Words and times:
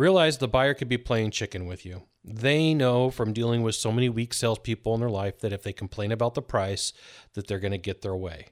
Realize 0.00 0.38
the 0.38 0.48
buyer 0.48 0.72
could 0.72 0.88
be 0.88 0.96
playing 0.96 1.30
chicken 1.30 1.66
with 1.66 1.84
you. 1.84 2.04
They 2.24 2.72
know 2.72 3.10
from 3.10 3.34
dealing 3.34 3.62
with 3.62 3.74
so 3.74 3.92
many 3.92 4.08
weak 4.08 4.32
salespeople 4.32 4.94
in 4.94 5.00
their 5.00 5.10
life 5.10 5.40
that 5.40 5.52
if 5.52 5.62
they 5.62 5.74
complain 5.74 6.10
about 6.10 6.32
the 6.32 6.40
price, 6.40 6.94
that 7.34 7.46
they're 7.46 7.58
going 7.58 7.72
to 7.72 7.76
get 7.76 8.00
their 8.00 8.16
way. 8.16 8.46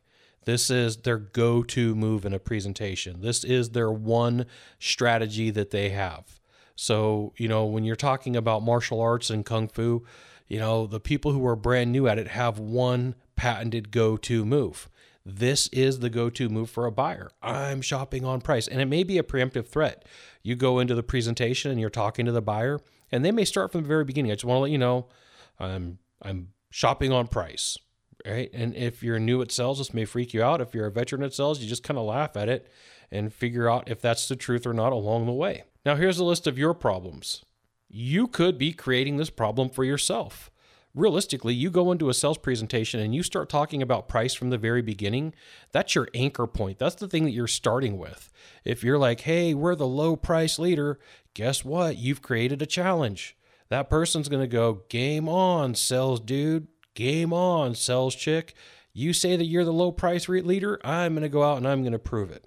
This 0.45 0.69
is 0.69 0.99
their 0.99 1.17
go 1.17 1.63
to 1.63 1.95
move 1.95 2.27
in 2.27 2.35
a 2.35 2.39
presentation. 2.39 3.23
This 3.23 3.45
is 3.45 3.71
their 3.71 3.91
one 3.91 4.45
strategy 4.79 5.49
that 5.49 5.71
they 5.71 5.89
have. 5.89 6.39
So, 6.77 7.33
you 7.39 7.49
know, 7.49 7.65
when 7.65 7.83
you're 7.83 7.97
talking 7.97 8.37
about 8.37 8.63
martial 8.63 9.01
arts 9.01 9.31
and 9.31 9.43
kung 9.43 9.69
fu, 9.69 10.05
you 10.49 10.59
know, 10.59 10.87
the 10.87 11.01
people 11.01 11.33
who 11.33 11.47
are 11.47 11.57
brand 11.57 11.91
new 11.93 12.07
at 12.07 12.19
it 12.19 12.29
have 12.29 12.59
one 12.59 13.15
patented 13.37 13.91
go 13.91 14.19
to 14.19 14.45
move. 14.45 14.91
This 15.31 15.69
is 15.69 15.99
the 15.99 16.09
go 16.09 16.31
to 16.31 16.49
move 16.49 16.71
for 16.71 16.87
a 16.87 16.93
buyer. 16.93 17.31
I'm 17.43 17.83
shopping 17.83 18.25
on 18.25 18.41
price. 18.41 18.67
And 18.67 18.81
it 18.81 18.87
may 18.87 19.03
be 19.03 19.19
a 19.19 19.23
preemptive 19.23 19.69
threat. 19.69 20.07
You 20.43 20.57
go 20.57 20.79
into 20.79 20.95
the 20.95 21.03
presentation 21.03 21.71
and 21.71 21.79
you're 21.79 21.91
talking 21.91 22.25
to 22.25 22.33
the 22.33 22.41
buyer, 22.41 22.81
and 23.13 23.25
they 23.25 23.33
may 23.33 23.45
start 23.45 23.73
from 23.73 23.83
the 23.83 23.89
very 23.89 24.05
beginning. 24.05 24.33
I 24.33 24.37
just 24.37 24.45
want 24.45 24.59
to 24.59 24.63
let 24.63 24.71
you 24.71 24.79
know 24.79 25.09
I'm 25.59 25.99
I'm 26.23 26.49
shopping 26.71 27.13
on 27.13 27.27
price 27.27 27.77
right? 28.27 28.51
And 28.53 28.75
if 28.75 29.03
you're 29.03 29.19
new 29.19 29.43
at 29.43 29.53
sales, 29.53 29.79
this 29.79 29.95
may 29.95 30.05
freak 30.05 30.35
you 30.35 30.43
out. 30.43 30.61
If 30.61 30.75
you're 30.75 30.87
a 30.87 30.91
veteran 30.91 31.23
at 31.23 31.35
sales, 31.35 31.61
you 31.61 31.69
just 31.69 31.83
kind 31.83 31.99
of 31.99 32.05
laugh 32.05 32.37
at 32.37 32.49
it 32.49 32.71
and 33.11 33.33
figure 33.33 33.71
out 33.71 33.89
if 33.89 34.01
that's 34.01 34.29
the 34.29 34.37
truth 34.37 34.67
or 34.67 34.75
not 34.75 34.93
along 34.93 35.27
the 35.27 35.33
way. 35.33 35.65
Now, 35.85 35.97
here's 35.97 36.19
a 36.19 36.25
list 36.25 36.47
of 36.47 36.59
your 36.59 36.75
problems. 36.75 37.45
You 37.89 38.27
could 38.27 38.59
be 38.59 38.73
creating 38.73 39.17
this 39.17 39.31
problem 39.31 39.71
for 39.71 39.85
yourself. 39.85 40.51
Realistically, 40.99 41.55
you 41.55 41.71
go 41.71 41.93
into 41.93 42.09
a 42.09 42.15
sales 42.15 42.39
presentation 42.39 43.01
and 43.01 43.15
you 43.15 43.23
start 43.23 43.49
talking 43.49 43.83
about 43.83 44.09
price 44.09 44.35
from 44.35 44.51
the 44.51 44.59
very 44.59 44.83
beginning. 44.83 45.35
That's 45.73 45.95
your 45.95 46.09
anchor 46.13 46.47
point. 46.47 46.79
That's 46.79 46.97
the 46.97 47.09
thing 47.09 47.25
that 47.25 47.31
you're 47.31 47.47
starting 47.47 47.99
with. 47.99 48.31
If 48.65 48.83
you're 48.83 48.99
like, 48.99 49.21
hey, 49.21 49.55
we're 49.55 49.77
the 49.77 49.87
low 49.87 50.17
price 50.17 50.59
leader, 50.59 50.99
guess 51.35 51.65
what? 51.65 51.99
You've 51.99 52.21
created 52.21 52.63
a 52.63 52.67
challenge. 52.67 53.37
That 53.69 53.89
person's 53.89 54.29
going 54.29 54.43
to 54.43 54.49
go, 54.49 54.83
game 54.89 55.29
on, 55.29 55.75
sales 55.75 56.21
dude 56.21 56.67
Game 56.99 57.33
on, 57.33 57.77
sales 57.77 58.17
chick. 58.17 58.55
You 58.93 59.13
say 59.13 59.37
that 59.37 59.45
you're 59.45 59.65
the 59.65 59.73
low 59.73 59.93
price 59.93 60.29
rate 60.29 60.45
leader, 60.45 60.81
I'm 60.83 61.13
going 61.13 61.23
to 61.23 61.29
go 61.29 61.45
out 61.45 61.59
and 61.59 61.69
I'm 61.69 61.83
going 61.83 61.93
to 61.93 61.99
prove 62.01 62.33
it. 62.33 62.45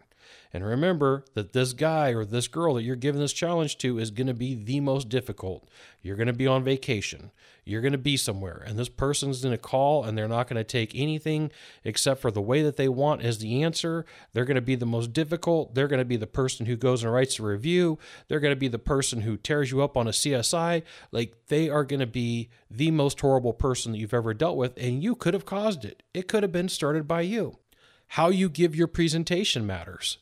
And 0.54 0.66
remember 0.66 1.24
that 1.34 1.54
this 1.54 1.74
guy 1.74 2.10
or 2.10 2.26
this 2.26 2.48
girl 2.48 2.74
that 2.74 2.84
you're 2.84 2.96
giving 2.96 3.22
this 3.22 3.34
challenge 3.34 3.78
to 3.80 3.98
is 3.98 4.12
going 4.12 4.28
to 4.28 4.34
be 4.34 4.54
the 4.54 4.82
most 4.82 5.08
difficult. 5.08 5.68
You're 6.02 6.18
going 6.18 6.28
to 6.28 6.34
be 6.34 6.48
on 6.48 6.64
vacation. 6.64 7.32
You're 7.64 7.82
going 7.82 7.92
to 7.92 7.98
be 8.00 8.18
somewhere, 8.18 8.64
and 8.66 8.78
this 8.78 8.90
person's 8.90 9.44
going 9.44 9.54
to 9.54 9.58
call 9.58 10.04
and 10.04 10.18
they're 10.18 10.28
not 10.28 10.48
going 10.48 10.58
to 10.58 10.64
take 10.64 10.96
anything 10.96 11.52
except 11.84 12.20
for 12.20 12.32
the 12.32 12.42
way 12.42 12.64
that 12.64 12.76
they 12.76 12.90
want 12.90 13.22
as 13.22 13.38
the 13.38 13.62
answer. 13.62 14.04
They're 14.34 14.46
going 14.46 14.56
to 14.56 14.62
be 14.62 14.76
the 14.76 14.88
most 14.88 15.14
difficult. 15.14 15.76
They're 15.76 15.88
going 15.88 16.00
to 16.00 16.06
be 16.06 16.18
the 16.18 16.26
person 16.26 16.66
who 16.66 16.76
goes 16.76 17.04
and 17.04 17.14
writes 17.14 17.40
a 17.40 17.44
review. 17.44 18.00
They're 18.28 18.40
going 18.40 18.54
to 18.54 18.60
be 18.60 18.68
the 18.68 18.80
person 18.80 19.22
who 19.22 19.38
tears 19.38 19.72
you 19.72 19.84
up 19.84 19.96
on 19.96 20.08
a 20.08 20.12
CSI. 20.12 20.82
Like 21.12 21.36
they 21.48 21.70
are 21.70 21.84
going 21.84 22.00
to 22.00 22.08
be 22.08 22.50
the 22.70 22.90
most 22.90 23.22
horrible 23.22 23.54
person 23.54 23.92
that 23.92 24.00
you've 24.00 24.14
ever 24.14 24.34
dealt 24.34 24.58
with, 24.58 24.76
and 24.78 25.04
you 25.04 25.16
could 25.16 25.36
have 25.36 25.46
caused 25.46 25.86
it. 25.86 26.02
It 26.16 26.28
could 26.28 26.42
have 26.42 26.52
been 26.52 26.70
started 26.70 27.08
by 27.08 27.22
you. 27.22 27.60
How 28.08 28.30
you 28.30 28.50
give 28.50 28.76
your 28.76 28.88
presentation 28.88 29.68
matters. 29.68 30.18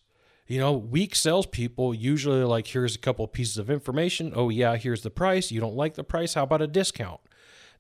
You 0.50 0.58
know, 0.58 0.74
weak 0.74 1.16
salespeople 1.16 1.94
usually 1.94 2.44
like, 2.44 2.66
here's 2.66 2.96
a 2.96 3.00
couple 3.00 3.28
pieces 3.28 3.60
of 3.60 3.70
information. 3.70 4.34
Oh, 4.36 4.50
yeah, 4.50 4.78
here's 4.78 5.04
the 5.04 5.12
price. 5.12 5.52
You 5.52 5.62
don't 5.62 5.76
like 5.76 5.94
the 5.94 6.04
price. 6.04 6.34
How 6.34 6.42
about 6.42 6.64
a 6.64 6.68
discount? 6.68 7.22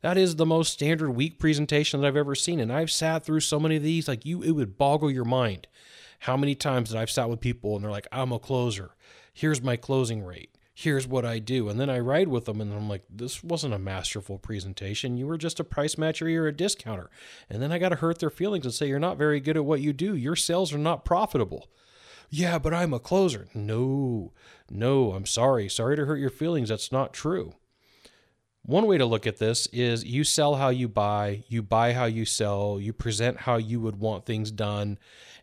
That 0.02 0.20
is 0.20 0.36
the 0.36 0.45
most 0.45 0.73
standard 0.73 1.09
weak 1.09 1.40
presentation 1.40 2.00
that 2.00 2.08
I've 2.08 2.16
ever 2.16 2.36
seen. 2.36 2.59
And 2.59 2.72
I've 2.72 2.92
sat 2.92 3.25
through 3.25 3.40
so 3.40 3.59
many 3.59 3.78
of 3.78 3.81
these, 3.81 4.08
like 4.08 4.23
you, 4.23 4.44
it 4.44 4.52
would 4.52 4.78
boggle 4.78 5.09
your 5.09 5.25
mind. 5.25 5.67
How 6.20 6.38
many 6.38 6.53
times 6.53 6.92
that 6.92 7.00
I've 7.00 7.09
sat 7.09 7.28
with 7.28 7.40
people 7.40 7.75
and 7.75 7.84
they're 7.84 7.90
like, 7.90 8.08
I'm 8.12 8.31
a 8.31 8.38
closer. 8.38 8.92
Here's 9.34 9.64
my 9.64 9.75
closing 9.75 10.23
rate. 10.23 10.56
Here's 10.75 11.08
what 11.08 11.25
I 11.25 11.40
do. 11.40 11.70
And 11.70 11.80
then 11.80 11.90
I 11.90 11.97
ride 11.97 12.28
with 12.28 12.45
them 12.45 12.62
and 12.62 12.72
I'm 12.72 12.88
like, 12.88 13.03
this 13.09 13.44
wasn't 13.44 13.73
a 13.73 13.80
masterful 13.80 14.38
presentation. 14.38 15.17
You 15.17 15.25
were 15.25 15.40
just 15.40 15.59
a 15.59 15.64
price 15.64 15.95
matcher, 15.95 16.31
you're 16.31 16.47
a 16.47 16.56
discounter. 16.56 17.09
And 17.50 17.64
then 17.64 17.72
I 17.72 17.80
got 17.80 17.90
to 17.90 17.95
hurt 17.95 18.20
their 18.20 18.30
feelings 18.30 18.66
and 18.66 18.73
say, 18.75 18.88
you're 18.88 19.00
not 19.00 19.18
very 19.18 19.40
good 19.40 19.58
at 19.58 19.66
what 19.66 19.81
you 19.81 19.91
do. 19.91 20.16
Your 20.16 20.35
sales 20.35 20.72
are 20.72 20.78
not 20.78 21.03
profitable. 21.03 21.68
Yeah, 22.29 22.59
but 22.59 22.73
I'm 22.73 22.94
a 22.94 23.00
closer. 23.00 23.47
No, 23.53 24.34
no, 24.69 25.13
I'm 25.13 25.25
sorry. 25.25 25.67
Sorry 25.67 25.95
to 25.95 26.06
hurt 26.06 26.19
your 26.19 26.29
feelings. 26.29 26.69
That's 26.69 26.91
not 26.91 27.13
true. 27.13 27.53
One 28.63 28.85
way 28.85 28.97
to 29.00 29.06
look 29.06 29.25
at 29.25 29.38
this 29.38 29.67
is 29.67 30.03
you 30.03 30.23
sell 30.23 30.56
how 30.56 30.69
you 30.69 30.88
buy, 30.88 31.44
you 31.47 31.63
buy 31.63 31.94
how 31.94 32.06
you 32.06 32.25
sell, 32.25 32.78
you 32.79 32.94
present 32.94 33.38
how 33.41 33.57
you 33.57 33.79
would 33.79 33.95
want 33.95 34.25
things 34.25 34.51
done. 34.51 35.00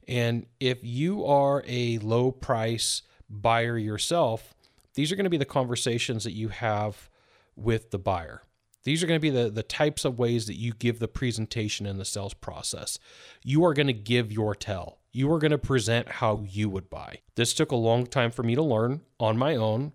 And 0.07 0.47
if 0.61 0.85
you 0.85 1.25
are 1.25 1.65
a 1.67 1.99
low 1.99 2.31
price 2.31 3.03
buyer 3.29 3.77
yourself, 3.77 4.55
these 4.95 5.11
are 5.11 5.17
going 5.17 5.25
to 5.25 5.31
be 5.31 5.39
the 5.39 5.45
conversations 5.45 6.23
that 6.23 6.35
you 6.35 6.49
have 6.51 7.11
with 7.57 7.91
the 7.91 7.99
buyer. 7.99 8.43
These 8.85 9.03
are 9.03 9.09
going 9.09 9.19
to 9.19 9.21
be 9.21 9.31
the, 9.31 9.51
the 9.51 9.65
types 9.65 10.05
of 10.05 10.19
ways 10.19 10.47
that 10.47 10.55
you 10.55 10.73
give 10.73 11.01
the 11.01 11.09
presentation 11.09 11.87
in 11.87 11.99
the 11.99 12.05
sales 12.05 12.35
process. 12.35 13.01
You 13.43 13.65
are 13.65 13.75
going 13.75 13.89
to 13.89 13.93
give 13.93 14.31
your 14.31 14.55
tell. 14.55 14.99
You 15.17 15.33
are 15.33 15.39
going 15.39 15.51
to 15.51 15.59
present 15.59 16.09
how 16.09 16.45
you 16.47 16.69
would 16.69 16.91
buy. 16.91 17.21
This 17.37 17.55
took 17.55 17.73
a 17.73 17.77
long 17.77 18.07
time 18.07 18.31
for 18.31 18.43
me 18.43 18.55
to 18.55 18.63
learn 18.63 19.01
on 19.19 19.39
my 19.39 19.57
own 19.57 19.93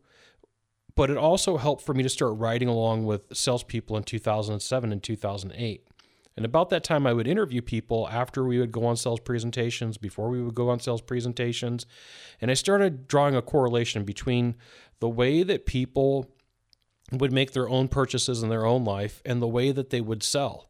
but 0.96 1.10
it 1.10 1.18
also 1.18 1.58
helped 1.58 1.84
for 1.84 1.94
me 1.94 2.04
to 2.04 2.10
start 2.10 2.38
riding 2.38 2.68
along 2.68 3.06
with 3.06 3.36
salespeople 3.36 3.98
in 3.98 4.04
2007 4.04 4.92
and 4.92 5.02
2008. 5.02 5.88
And 6.38 6.46
about 6.46 6.70
that 6.70 6.84
time, 6.84 7.06
I 7.06 7.14
would 7.14 7.28
interview 7.28 7.62
people 7.62 8.08
after 8.10 8.44
we 8.44 8.60
would 8.60 8.72
go 8.72 8.86
on 8.86 8.96
sales 8.96 9.20
presentations, 9.20 9.98
before 9.98 10.30
we 10.30 10.42
would 10.42 10.56
go 10.56 10.70
on 10.70 10.80
sales 10.80 11.02
presentations. 11.02 11.86
And 12.40 12.50
I 12.50 12.54
started 12.54 13.08
drawing 13.08 13.36
a 13.36 13.42
correlation 13.42 14.06
between 14.06 14.56
the 15.00 15.10
way 15.10 15.44
that 15.44 15.66
people 15.66 16.30
would 17.12 17.34
make 17.34 17.52
their 17.52 17.68
own 17.68 17.90
purchases 17.90 18.42
in 18.42 18.50
their 18.50 18.66
own 18.66 18.86
life 18.86 19.22
and 19.26 19.42
the 19.42 19.48
way 19.48 19.72
that 19.72 19.90
they 19.90 20.02
would 20.02 20.24
sell. 20.24 20.70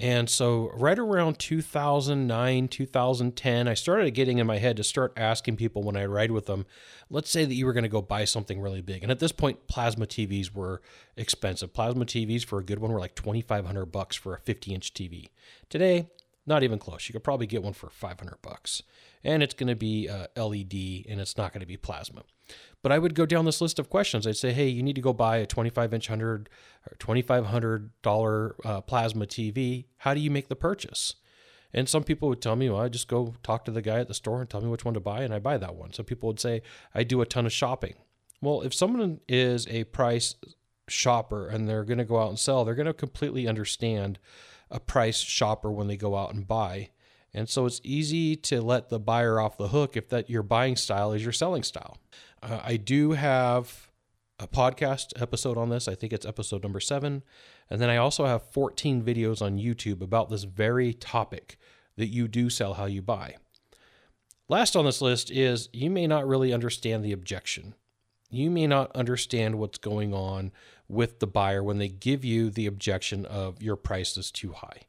And 0.00 0.30
so, 0.30 0.70
right 0.72 0.98
around 0.98 1.38
2009, 1.38 2.68
2010, 2.68 3.68
I 3.68 3.74
started 3.74 4.12
getting 4.12 4.38
in 4.38 4.46
my 4.46 4.56
head 4.56 4.78
to 4.78 4.82
start 4.82 5.12
asking 5.14 5.56
people 5.56 5.82
when 5.82 5.94
I 5.94 6.06
ride 6.06 6.30
with 6.30 6.46
them, 6.46 6.64
let's 7.10 7.28
say 7.28 7.44
that 7.44 7.52
you 7.52 7.66
were 7.66 7.74
going 7.74 7.82
to 7.82 7.90
go 7.90 8.00
buy 8.00 8.24
something 8.24 8.62
really 8.62 8.80
big. 8.80 9.02
And 9.02 9.12
at 9.12 9.18
this 9.18 9.30
point, 9.30 9.66
plasma 9.66 10.06
TVs 10.06 10.54
were 10.54 10.80
expensive. 11.18 11.74
Plasma 11.74 12.06
TVs 12.06 12.46
for 12.46 12.58
a 12.58 12.64
good 12.64 12.78
one 12.78 12.92
were 12.92 12.98
like 12.98 13.14
2500 13.14 13.84
bucks 13.86 14.16
for 14.16 14.32
a 14.32 14.38
50 14.38 14.72
inch 14.72 14.94
TV. 14.94 15.28
Today, 15.68 16.08
not 16.46 16.62
even 16.62 16.78
close. 16.78 17.06
You 17.06 17.12
could 17.12 17.24
probably 17.24 17.46
get 17.46 17.62
one 17.62 17.74
for 17.74 17.90
500 17.90 18.40
bucks. 18.40 18.82
And 19.22 19.42
it's 19.42 19.54
going 19.54 19.68
to 19.68 19.76
be 19.76 20.08
uh, 20.08 20.26
LED 20.36 21.04
and 21.08 21.20
it's 21.20 21.36
not 21.36 21.52
going 21.52 21.60
to 21.60 21.66
be 21.66 21.76
plasma. 21.76 22.22
But 22.82 22.92
I 22.92 22.98
would 22.98 23.14
go 23.14 23.26
down 23.26 23.44
this 23.44 23.60
list 23.60 23.78
of 23.78 23.90
questions. 23.90 24.26
I'd 24.26 24.36
say, 24.36 24.52
hey, 24.52 24.68
you 24.68 24.82
need 24.82 24.94
to 24.96 25.02
go 25.02 25.12
buy 25.12 25.38
a 25.38 25.46
25 25.46 25.92
inch 25.92 26.08
hundred 26.08 26.48
or 26.90 26.96
2500 26.98 27.90
dollar 28.02 28.56
uh, 28.64 28.80
plasma 28.80 29.26
TV. 29.26 29.86
How 29.98 30.14
do 30.14 30.20
you 30.20 30.30
make 30.30 30.48
the 30.48 30.56
purchase? 30.56 31.16
And 31.72 31.88
some 31.88 32.02
people 32.02 32.28
would 32.28 32.42
tell 32.42 32.56
me, 32.56 32.68
well, 32.68 32.80
I 32.80 32.88
just 32.88 33.08
go 33.08 33.34
talk 33.42 33.64
to 33.66 33.70
the 33.70 33.82
guy 33.82 34.00
at 34.00 34.08
the 34.08 34.14
store 34.14 34.40
and 34.40 34.50
tell 34.50 34.60
me 34.60 34.68
which 34.68 34.84
one 34.84 34.94
to 34.94 35.00
buy, 35.00 35.22
and 35.22 35.32
I 35.32 35.38
buy 35.38 35.56
that 35.58 35.76
one. 35.76 35.92
Some 35.92 36.04
people 36.04 36.26
would 36.28 36.40
say, 36.40 36.62
I 36.94 37.04
do 37.04 37.20
a 37.20 37.26
ton 37.26 37.46
of 37.46 37.52
shopping. 37.52 37.94
Well, 38.40 38.62
if 38.62 38.74
someone 38.74 39.20
is 39.28 39.68
a 39.68 39.84
price 39.84 40.34
shopper 40.88 41.46
and 41.46 41.68
they're 41.68 41.84
going 41.84 41.98
to 41.98 42.04
go 42.04 42.18
out 42.18 42.30
and 42.30 42.38
sell, 42.38 42.64
they're 42.64 42.74
going 42.74 42.86
to 42.86 42.94
completely 42.94 43.46
understand 43.46 44.18
a 44.70 44.80
price 44.80 45.18
shopper 45.18 45.70
when 45.70 45.86
they 45.86 45.96
go 45.96 46.16
out 46.16 46.34
and 46.34 46.48
buy. 46.48 46.90
And 47.32 47.48
so 47.48 47.66
it's 47.66 47.80
easy 47.84 48.34
to 48.36 48.60
let 48.60 48.88
the 48.88 48.98
buyer 48.98 49.40
off 49.40 49.56
the 49.56 49.68
hook 49.68 49.96
if 49.96 50.08
that 50.08 50.28
your 50.28 50.42
buying 50.42 50.76
style 50.76 51.12
is 51.12 51.22
your 51.22 51.32
selling 51.32 51.62
style. 51.62 51.98
Uh, 52.42 52.60
I 52.62 52.76
do 52.76 53.12
have 53.12 53.90
a 54.38 54.48
podcast 54.48 55.20
episode 55.20 55.58
on 55.58 55.68
this. 55.68 55.86
I 55.86 55.94
think 55.94 56.12
it's 56.12 56.26
episode 56.26 56.62
number 56.62 56.80
seven. 56.80 57.22
And 57.68 57.80
then 57.80 57.90
I 57.90 57.98
also 57.98 58.26
have 58.26 58.50
14 58.50 59.02
videos 59.02 59.42
on 59.42 59.58
YouTube 59.58 60.00
about 60.00 60.30
this 60.30 60.44
very 60.44 60.92
topic 60.92 61.56
that 61.96 62.08
you 62.08 62.26
do 62.26 62.50
sell 62.50 62.74
how 62.74 62.86
you 62.86 63.02
buy. 63.02 63.36
Last 64.48 64.74
on 64.74 64.84
this 64.84 65.00
list 65.00 65.30
is 65.30 65.68
you 65.72 65.90
may 65.90 66.06
not 66.06 66.26
really 66.26 66.52
understand 66.52 67.04
the 67.04 67.12
objection. 67.12 67.74
You 68.30 68.50
may 68.50 68.66
not 68.66 68.94
understand 68.96 69.58
what's 69.58 69.78
going 69.78 70.12
on 70.14 70.50
with 70.88 71.20
the 71.20 71.26
buyer 71.26 71.62
when 71.62 71.78
they 71.78 71.88
give 71.88 72.24
you 72.24 72.50
the 72.50 72.66
objection 72.66 73.26
of 73.26 73.62
your 73.62 73.76
price 73.76 74.16
is 74.16 74.30
too 74.30 74.52
high. 74.52 74.80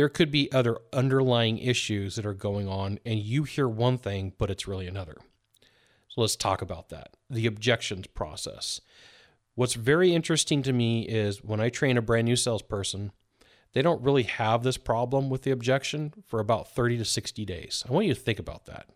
There 0.00 0.08
could 0.08 0.30
be 0.30 0.50
other 0.50 0.78
underlying 0.94 1.58
issues 1.58 2.16
that 2.16 2.24
are 2.24 2.32
going 2.32 2.66
on, 2.66 3.00
and 3.04 3.18
you 3.18 3.42
hear 3.42 3.68
one 3.68 3.98
thing, 3.98 4.32
but 4.38 4.48
it's 4.48 4.66
really 4.66 4.86
another. 4.86 5.18
So 6.08 6.22
let's 6.22 6.36
talk 6.36 6.62
about 6.62 6.88
that 6.88 7.18
the 7.28 7.44
objections 7.44 8.06
process. 8.06 8.80
What's 9.56 9.74
very 9.74 10.14
interesting 10.14 10.62
to 10.62 10.72
me 10.72 11.02
is 11.02 11.44
when 11.44 11.60
I 11.60 11.68
train 11.68 11.98
a 11.98 12.00
brand 12.00 12.24
new 12.24 12.36
salesperson, 12.36 13.12
they 13.74 13.82
don't 13.82 14.00
really 14.00 14.22
have 14.22 14.62
this 14.62 14.78
problem 14.78 15.28
with 15.28 15.42
the 15.42 15.50
objection 15.50 16.14
for 16.26 16.40
about 16.40 16.74
30 16.74 16.96
to 16.96 17.04
60 17.04 17.44
days. 17.44 17.84
I 17.86 17.92
want 17.92 18.06
you 18.06 18.14
to 18.14 18.20
think 18.20 18.38
about 18.38 18.64
that. 18.64 18.86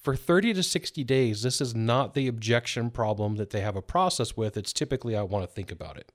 For 0.00 0.14
30 0.14 0.54
to 0.54 0.62
60 0.62 1.02
days, 1.02 1.42
this 1.42 1.60
is 1.60 1.74
not 1.74 2.14
the 2.14 2.28
objection 2.28 2.90
problem 2.90 3.34
that 3.34 3.50
they 3.50 3.62
have 3.62 3.74
a 3.74 3.82
process 3.82 4.36
with. 4.36 4.56
It's 4.56 4.72
typically, 4.72 5.16
I 5.16 5.22
want 5.22 5.44
to 5.44 5.52
think 5.52 5.72
about 5.72 5.96
it. 5.96 6.12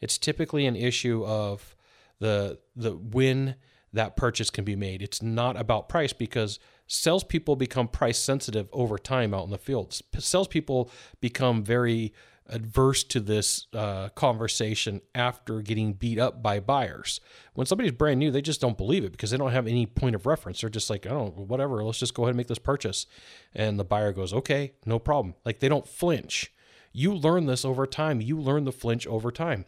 It's 0.00 0.16
typically 0.16 0.64
an 0.64 0.74
issue 0.74 1.22
of 1.26 1.76
the, 2.20 2.58
the 2.76 2.92
when 2.92 3.56
that 3.92 4.16
purchase 4.16 4.50
can 4.50 4.64
be 4.64 4.76
made. 4.76 5.02
It's 5.02 5.22
not 5.22 5.58
about 5.58 5.88
price 5.88 6.12
because 6.12 6.58
salespeople 6.86 7.56
become 7.56 7.88
price 7.88 8.18
sensitive 8.18 8.68
over 8.72 8.98
time 8.98 9.34
out 9.34 9.44
in 9.44 9.50
the 9.50 9.58
field. 9.58 9.98
Salespeople 10.18 10.90
become 11.20 11.64
very 11.64 12.12
adverse 12.48 13.04
to 13.04 13.20
this 13.20 13.66
uh, 13.74 14.08
conversation 14.10 15.00
after 15.14 15.60
getting 15.62 15.92
beat 15.92 16.18
up 16.18 16.42
by 16.42 16.58
buyers. 16.58 17.20
When 17.54 17.66
somebody's 17.66 17.92
brand 17.92 18.18
new, 18.18 18.30
they 18.30 18.42
just 18.42 18.60
don't 18.60 18.76
believe 18.76 19.04
it 19.04 19.12
because 19.12 19.30
they 19.30 19.36
don't 19.36 19.52
have 19.52 19.68
any 19.68 19.86
point 19.86 20.16
of 20.16 20.26
reference. 20.26 20.60
They're 20.60 20.70
just 20.70 20.90
like, 20.90 21.06
I 21.06 21.10
don't 21.10 21.36
whatever, 21.36 21.82
let's 21.84 22.00
just 22.00 22.14
go 22.14 22.24
ahead 22.24 22.30
and 22.30 22.36
make 22.36 22.48
this 22.48 22.58
purchase. 22.58 23.06
And 23.54 23.78
the 23.78 23.84
buyer 23.84 24.12
goes, 24.12 24.34
okay, 24.34 24.72
no 24.84 24.98
problem. 24.98 25.34
Like 25.44 25.60
they 25.60 25.68
don't 25.68 25.86
flinch. 25.86 26.52
You 26.92 27.14
learn 27.14 27.46
this 27.46 27.64
over 27.64 27.86
time. 27.86 28.20
You 28.20 28.40
learn 28.40 28.64
the 28.64 28.72
flinch 28.72 29.06
over 29.06 29.30
time 29.30 29.64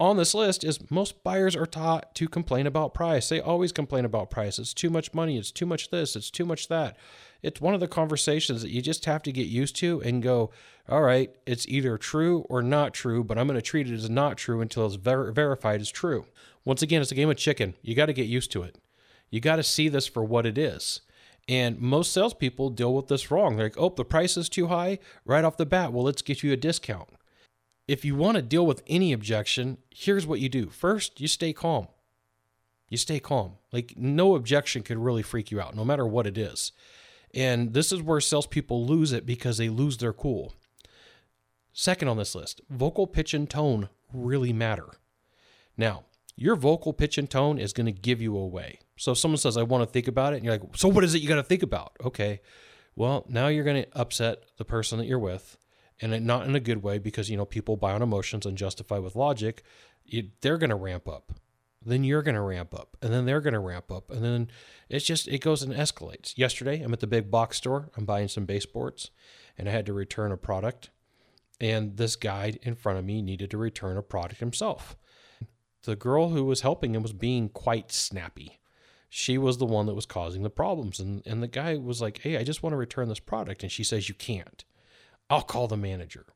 on 0.00 0.16
this 0.16 0.34
list 0.34 0.64
is 0.64 0.90
most 0.90 1.22
buyers 1.22 1.54
are 1.54 1.66
taught 1.66 2.14
to 2.14 2.26
complain 2.26 2.66
about 2.66 2.94
price. 2.94 3.28
They 3.28 3.38
always 3.38 3.70
complain 3.70 4.06
about 4.06 4.30
price. 4.30 4.58
It's 4.58 4.72
too 4.72 4.88
much 4.88 5.12
money. 5.12 5.36
It's 5.36 5.52
too 5.52 5.66
much 5.66 5.90
this. 5.90 6.16
It's 6.16 6.30
too 6.30 6.46
much 6.46 6.68
that. 6.68 6.96
It's 7.42 7.60
one 7.60 7.74
of 7.74 7.80
the 7.80 7.88
conversations 7.88 8.62
that 8.62 8.70
you 8.70 8.80
just 8.80 9.04
have 9.04 9.22
to 9.24 9.32
get 9.32 9.46
used 9.46 9.76
to 9.76 10.00
and 10.00 10.22
go, 10.22 10.50
all 10.88 11.02
right, 11.02 11.30
it's 11.46 11.68
either 11.68 11.98
true 11.98 12.46
or 12.48 12.62
not 12.62 12.94
true, 12.94 13.22
but 13.22 13.36
I'm 13.36 13.46
going 13.46 13.58
to 13.58 13.62
treat 13.62 13.88
it 13.88 13.94
as 13.94 14.08
not 14.08 14.38
true 14.38 14.62
until 14.62 14.86
it's 14.86 14.96
ver- 14.96 15.32
verified 15.32 15.82
as 15.82 15.90
true. 15.90 16.24
Once 16.64 16.80
again, 16.80 17.02
it's 17.02 17.12
a 17.12 17.14
game 17.16 17.30
of 17.30 17.36
chicken. 17.36 17.74
You 17.82 17.94
got 17.94 18.06
to 18.06 18.12
get 18.14 18.26
used 18.26 18.50
to 18.52 18.62
it. 18.62 18.78
You 19.28 19.40
got 19.40 19.56
to 19.56 19.62
see 19.62 19.88
this 19.88 20.06
for 20.06 20.24
what 20.24 20.46
it 20.46 20.56
is. 20.56 21.02
And 21.46 21.78
most 21.78 22.12
salespeople 22.12 22.70
deal 22.70 22.94
with 22.94 23.08
this 23.08 23.30
wrong. 23.30 23.56
They're 23.56 23.66
like, 23.66 23.78
oh, 23.78 23.92
the 23.94 24.04
price 24.04 24.36
is 24.36 24.48
too 24.48 24.68
high 24.68 24.98
right 25.24 25.44
off 25.44 25.56
the 25.56 25.66
bat. 25.66 25.92
Well, 25.92 26.04
let's 26.04 26.22
get 26.22 26.42
you 26.42 26.52
a 26.52 26.56
discount 26.56 27.08
if 27.90 28.04
you 28.04 28.14
want 28.14 28.36
to 28.36 28.42
deal 28.42 28.64
with 28.64 28.84
any 28.86 29.12
objection, 29.12 29.76
here's 29.90 30.24
what 30.24 30.38
you 30.38 30.48
do. 30.48 30.68
First, 30.68 31.20
you 31.20 31.26
stay 31.26 31.52
calm. 31.52 31.88
You 32.88 32.96
stay 32.96 33.18
calm. 33.18 33.54
Like 33.72 33.94
no 33.96 34.36
objection 34.36 34.82
could 34.82 34.98
really 34.98 35.22
freak 35.22 35.50
you 35.50 35.60
out, 35.60 35.74
no 35.74 35.84
matter 35.84 36.06
what 36.06 36.28
it 36.28 36.38
is. 36.38 36.70
And 37.34 37.74
this 37.74 37.90
is 37.90 38.00
where 38.00 38.20
salespeople 38.20 38.86
lose 38.86 39.12
it 39.12 39.26
because 39.26 39.58
they 39.58 39.68
lose 39.68 39.96
their 39.96 40.12
cool. 40.12 40.54
Second 41.72 42.06
on 42.06 42.16
this 42.16 42.36
list, 42.36 42.60
vocal 42.70 43.08
pitch 43.08 43.34
and 43.34 43.50
tone 43.50 43.88
really 44.12 44.52
matter. 44.52 44.90
Now, 45.76 46.04
your 46.36 46.54
vocal 46.54 46.92
pitch 46.92 47.18
and 47.18 47.28
tone 47.28 47.58
is 47.58 47.72
going 47.72 47.86
to 47.86 47.92
give 47.92 48.22
you 48.22 48.36
away. 48.36 48.78
So 48.98 49.12
if 49.12 49.18
someone 49.18 49.38
says, 49.38 49.56
I 49.56 49.64
want 49.64 49.82
to 49.82 49.92
think 49.92 50.06
about 50.06 50.32
it, 50.32 50.36
and 50.36 50.44
you're 50.44 50.54
like, 50.54 50.76
so 50.76 50.86
what 50.86 51.02
is 51.02 51.16
it 51.16 51.22
you 51.22 51.28
got 51.28 51.36
to 51.36 51.42
think 51.42 51.64
about? 51.64 51.96
Okay. 52.04 52.40
Well, 52.94 53.26
now 53.28 53.48
you're 53.48 53.64
going 53.64 53.82
to 53.82 53.98
upset 53.98 54.44
the 54.58 54.64
person 54.64 54.98
that 54.98 55.08
you're 55.08 55.18
with 55.18 55.56
and 56.00 56.26
not 56.26 56.46
in 56.46 56.54
a 56.54 56.60
good 56.60 56.82
way 56.82 56.98
because 56.98 57.28
you 57.30 57.36
know 57.36 57.44
people 57.44 57.76
buy 57.76 57.92
on 57.92 58.02
emotions 58.02 58.46
and 58.46 58.56
justify 58.56 58.98
with 58.98 59.16
logic 59.16 59.62
they're 60.40 60.58
going 60.58 60.70
to 60.70 60.76
ramp 60.76 61.08
up. 61.08 61.32
Then 61.84 62.04
you're 62.04 62.22
going 62.22 62.34
to 62.34 62.42
ramp 62.42 62.74
up 62.74 62.96
and 63.00 63.12
then 63.12 63.24
they're 63.24 63.40
going 63.40 63.54
to 63.54 63.60
ramp 63.60 63.90
up 63.90 64.10
and 64.10 64.22
then 64.22 64.50
it's 64.90 65.04
just 65.04 65.26
it 65.28 65.38
goes 65.38 65.62
and 65.62 65.72
escalates. 65.72 66.36
Yesterday 66.36 66.82
i'm 66.82 66.92
at 66.92 67.00
the 67.00 67.06
big 67.06 67.30
box 67.30 67.56
store 67.56 67.88
i'm 67.96 68.04
buying 68.04 68.28
some 68.28 68.44
baseboards 68.44 69.10
and 69.56 69.66
i 69.66 69.72
had 69.72 69.86
to 69.86 69.94
return 69.94 70.30
a 70.30 70.36
product 70.36 70.90
and 71.58 71.96
this 71.96 72.16
guy 72.16 72.52
in 72.62 72.74
front 72.74 72.98
of 72.98 73.04
me 73.06 73.22
needed 73.22 73.50
to 73.50 73.58
return 73.58 73.96
a 73.96 74.02
product 74.02 74.40
himself. 74.40 74.94
The 75.84 75.96
girl 75.96 76.30
who 76.30 76.44
was 76.44 76.60
helping 76.60 76.94
him 76.94 77.02
was 77.02 77.14
being 77.14 77.48
quite 77.48 77.92
snappy. 77.92 78.60
She 79.08 79.38
was 79.38 79.56
the 79.56 79.66
one 79.66 79.86
that 79.86 79.94
was 79.94 80.06
causing 80.06 80.42
the 80.42 80.50
problems 80.50 81.00
and 81.00 81.22
and 81.24 81.42
the 81.42 81.48
guy 81.48 81.78
was 81.78 82.02
like 82.02 82.18
hey 82.18 82.36
i 82.36 82.44
just 82.44 82.62
want 82.62 82.74
to 82.74 82.78
return 82.78 83.08
this 83.08 83.20
product 83.20 83.62
and 83.62 83.72
she 83.72 83.84
says 83.84 84.10
you 84.10 84.14
can't 84.14 84.64
I'll 85.30 85.42
call 85.42 85.68
the 85.68 85.76
manager. 85.76 86.26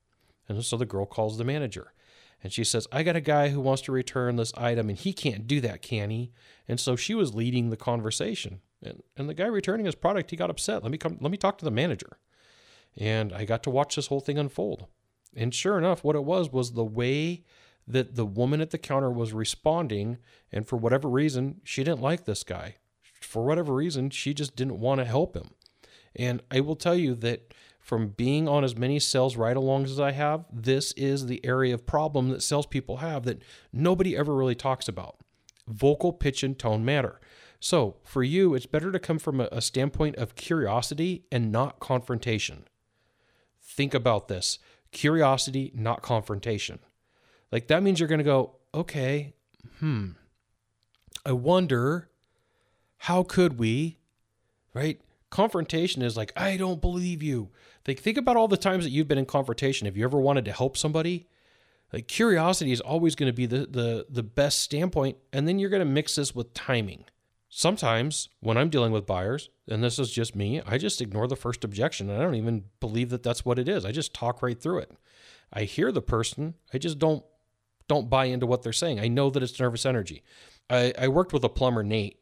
And 0.49 0.65
so 0.65 0.77
the 0.77 0.87
girl 0.87 1.05
calls 1.05 1.37
the 1.37 1.45
manager. 1.45 1.93
And 2.43 2.53
she 2.53 2.63
says, 2.63 2.87
I 2.93 3.03
got 3.03 3.17
a 3.17 3.21
guy 3.23 3.49
who 3.49 3.61
wants 3.61 3.83
to 3.83 3.93
return 3.93 4.37
this 4.37 4.53
item 4.55 4.89
and 4.89 4.99
he 4.99 5.13
can't 5.13 5.47
do 5.47 5.61
that, 5.63 5.83
can 5.83 6.11
he? 6.11 6.31
And 6.69 6.79
so 6.79 6.95
she 6.95 7.15
was 7.15 7.35
leading 7.35 7.71
the 7.71 7.77
conversation. 7.77 8.61
And, 8.83 9.03
and 9.17 9.29
the 9.29 9.35
guy 9.35 9.47
returning 9.47 9.87
his 9.87 9.95
product, 9.95 10.31
he 10.31 10.37
got 10.37 10.51
upset. 10.51 10.83
Let 10.83 10.93
me 10.93 10.99
come, 10.99 11.19
let 11.21 11.31
me 11.31 11.39
talk 11.39 11.59
to 11.59 11.65
the 11.65 11.71
manager. 11.71 12.19
And 12.99 13.33
I 13.33 13.45
got 13.45 13.63
to 13.65 13.71
watch 13.71 13.97
this 13.97 14.09
whole 14.09 14.21
thing 14.21 14.39
unfold. 14.39 14.87
And 15.35 15.55
sure 15.55 15.79
enough, 15.79 16.05
what 16.05 16.17
it 16.17 16.25
was 16.25 16.53
was 16.53 16.73
the 16.73 16.85
way 16.85 17.45
that 17.89 18.15
the 18.15 18.27
woman 18.27 18.61
at 18.61 18.71
the 18.71 18.79
counter 18.79 19.11
was 19.11 19.33
responding. 19.33 20.19
And 20.53 20.67
for 20.69 20.77
whatever 20.77 21.09
reason, 21.09 21.61
she 21.65 21.83
didn't 21.83 22.03
like 22.03 22.25
this 22.25 22.45
guy. 22.45 22.77
For 23.21 23.45
whatever 23.45 23.75
reason, 23.75 24.11
she 24.11 24.35
just 24.35 24.55
didn't 24.55 24.79
want 24.79 25.01
to 25.01 25.07
help 25.07 25.35
him. 25.35 25.51
And 26.15 26.43
I 26.51 26.61
will 26.61 26.77
tell 26.77 26.95
you 26.95 27.15
that 27.17 27.53
from 27.85 28.09
being 28.09 28.49
on 28.49 28.65
as 28.65 28.79
many 28.79 28.99
sales 28.99 29.37
ride 29.37 29.59
alongs 29.59 29.91
as 29.91 30.01
I 30.01 30.13
have, 30.13 30.47
this 30.51 30.93
is 30.93 31.27
the 31.27 31.45
area 31.45 31.75
of 31.75 31.85
problem 31.85 32.31
that 32.31 32.43
salespeople 32.43 32.97
have 32.97 33.25
that 33.25 33.43
nobody 33.75 34.17
ever 34.17 34.35
really 34.35 34.55
talks 34.55 34.89
about. 34.89 35.19
Vocal 35.69 36.11
pitch 36.11 36.43
and 36.43 36.59
tone 36.59 36.83
matter. 36.83 37.21
So 37.61 37.97
for 38.03 38.23
you, 38.23 38.55
it's 38.55 38.65
better 38.65 38.91
to 38.91 38.99
come 38.99 39.19
from 39.19 39.39
a, 39.39 39.49
a 39.53 39.61
standpoint 39.61 40.17
of 40.17 40.35
curiosity 40.35 41.27
and 41.31 41.53
not 41.53 41.79
confrontation. 41.79 42.65
Think 43.61 43.93
about 43.93 44.29
this 44.29 44.59
curiosity, 44.91 45.71
not 45.75 46.01
confrontation. 46.01 46.79
Like 47.53 47.67
that 47.67 47.83
means 47.83 48.01
you're 48.01 48.09
going 48.09 48.17
to 48.17 48.25
go, 48.25 48.57
okay, 48.73 49.35
hmm, 49.81 50.13
I 51.27 51.33
wonder 51.33 52.09
how 52.97 53.25
could 53.25 53.59
we, 53.59 53.99
right? 54.73 55.03
Confrontation 55.35 56.01
is 56.01 56.17
like, 56.17 56.33
I 56.37 56.57
don't 56.57 56.81
believe 56.81 57.21
you. 57.21 57.51
Like, 57.89 57.99
think 57.99 58.17
about 58.17 58.37
all 58.37 58.47
the 58.47 58.57
times 58.57 58.85
that 58.85 58.91
you've 58.91 59.09
been 59.09 59.19
in 59.19 59.27
confrontation. 59.27 59.87
Have 59.87 59.97
you 59.97 60.05
ever 60.05 60.21
wanted 60.21 60.45
to 60.45 60.53
help 60.53 60.77
somebody? 60.77 61.27
Like, 61.93 62.07
curiosity 62.07 62.71
is 62.71 62.81
always 62.81 63.17
going 63.17 63.31
to 63.31 63.37
be 63.37 63.47
the, 63.47 63.67
the, 63.67 64.07
the 64.09 64.23
best 64.23 64.61
standpoint. 64.61 65.17
And 65.33 65.49
then 65.49 65.59
you're 65.59 65.71
going 65.71 65.81
to 65.81 65.93
mix 65.93 66.15
this 66.15 66.37
with 66.37 66.55
timing. 66.55 67.05
Sometimes 67.49 68.29
when 68.39 68.57
I'm 68.57 68.69
dealing 68.69 68.93
with 68.93 69.07
buyers, 69.07 69.51
and 69.69 69.83
this 69.83 69.99
is 69.99 70.13
just 70.13 70.37
me, 70.37 70.63
I 70.65 70.79
just 70.79 71.01
ignore 71.01 71.27
the 71.27 71.35
first 71.35 71.65
objection. 71.65 72.09
And 72.09 72.21
I 72.21 72.23
don't 72.23 72.37
even 72.37 72.67
believe 72.79 73.11
that 73.11 73.25
that's 73.25 73.45
what 73.45 73.59
it 73.59 73.69
is. 73.69 73.85
I 73.85 73.91
just 73.91 74.15
talk 74.15 74.41
right 74.41 74.61
through 74.61 74.79
it. 74.79 74.93
I 75.53 75.65
hear 75.65 75.91
the 75.91 76.01
person, 76.01 76.55
I 76.73 76.79
just 76.79 77.01
don't 77.01 77.25
don't 77.87 78.09
buy 78.09 78.25
into 78.27 78.47
what 78.47 78.63
they're 78.63 78.73
saying. 78.73 78.99
I 78.99 79.09
know 79.09 79.29
that 79.29 79.43
it's 79.43 79.61
nervous 79.61 79.85
energy. 79.85 80.23
I, 80.71 80.95
I 80.99 81.09
worked 81.09 81.35
with 81.35 81.45
a 81.45 81.51
plumber, 81.51 81.83
Nate, 81.83 82.19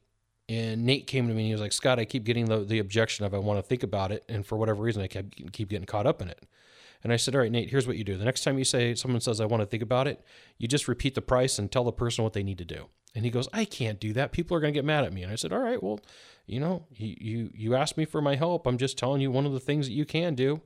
and 0.52 0.84
Nate 0.84 1.06
came 1.06 1.28
to 1.28 1.34
me 1.34 1.42
and 1.42 1.46
he 1.46 1.52
was 1.52 1.60
like, 1.60 1.72
Scott, 1.72 1.98
I 1.98 2.04
keep 2.04 2.24
getting 2.24 2.44
the, 2.44 2.58
the 2.58 2.78
objection 2.78 3.24
of 3.24 3.32
I 3.32 3.38
want 3.38 3.58
to 3.58 3.62
think 3.62 3.82
about 3.82 4.12
it. 4.12 4.24
And 4.28 4.44
for 4.44 4.58
whatever 4.58 4.82
reason, 4.82 5.02
I 5.02 5.06
kept 5.06 5.52
keep 5.52 5.68
getting 5.70 5.86
caught 5.86 6.06
up 6.06 6.20
in 6.20 6.28
it. 6.28 6.44
And 7.02 7.12
I 7.12 7.16
said, 7.16 7.34
All 7.34 7.40
right, 7.40 7.50
Nate, 7.50 7.70
here's 7.70 7.86
what 7.86 7.96
you 7.96 8.04
do. 8.04 8.16
The 8.16 8.24
next 8.24 8.44
time 8.44 8.58
you 8.58 8.64
say 8.64 8.94
someone 8.94 9.20
says 9.20 9.40
I 9.40 9.46
want 9.46 9.62
to 9.62 9.66
think 9.66 9.82
about 9.82 10.06
it, 10.06 10.24
you 10.58 10.68
just 10.68 10.88
repeat 10.88 11.14
the 11.14 11.22
price 11.22 11.58
and 11.58 11.70
tell 11.70 11.84
the 11.84 11.92
person 11.92 12.22
what 12.22 12.32
they 12.32 12.42
need 12.42 12.58
to 12.58 12.64
do. 12.64 12.86
And 13.14 13.24
he 13.24 13.30
goes, 13.30 13.48
I 13.52 13.64
can't 13.64 14.00
do 14.00 14.12
that. 14.14 14.32
People 14.32 14.56
are 14.56 14.60
going 14.60 14.72
to 14.72 14.78
get 14.78 14.84
mad 14.84 15.04
at 15.04 15.12
me. 15.12 15.22
And 15.22 15.32
I 15.32 15.36
said, 15.36 15.52
All 15.52 15.58
right, 15.58 15.82
well, 15.82 16.00
you 16.46 16.60
know, 16.60 16.86
you, 16.94 17.16
you 17.18 17.50
you 17.54 17.74
asked 17.74 17.96
me 17.96 18.04
for 18.04 18.20
my 18.20 18.36
help. 18.36 18.66
I'm 18.66 18.78
just 18.78 18.98
telling 18.98 19.20
you 19.20 19.30
one 19.30 19.46
of 19.46 19.52
the 19.52 19.60
things 19.60 19.86
that 19.86 19.94
you 19.94 20.04
can 20.04 20.34
do. 20.34 20.60